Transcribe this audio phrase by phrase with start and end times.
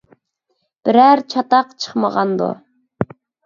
[0.89, 2.51] بىرەر چاتاق چىقمىغاندۇ؟